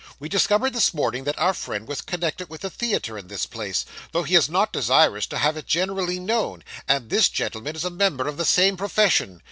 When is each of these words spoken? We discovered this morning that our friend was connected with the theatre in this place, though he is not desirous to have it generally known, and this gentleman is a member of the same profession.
We 0.19 0.29
discovered 0.29 0.73
this 0.73 0.95
morning 0.95 1.25
that 1.25 1.37
our 1.37 1.53
friend 1.53 1.87
was 1.87 2.01
connected 2.01 2.49
with 2.49 2.61
the 2.61 2.71
theatre 2.71 3.19
in 3.19 3.27
this 3.27 3.45
place, 3.45 3.85
though 4.13 4.23
he 4.23 4.33
is 4.33 4.49
not 4.49 4.73
desirous 4.73 5.27
to 5.27 5.37
have 5.37 5.55
it 5.57 5.67
generally 5.67 6.19
known, 6.19 6.63
and 6.87 7.11
this 7.11 7.29
gentleman 7.29 7.75
is 7.75 7.85
a 7.85 7.91
member 7.91 8.27
of 8.27 8.37
the 8.37 8.45
same 8.45 8.77
profession. 8.77 9.39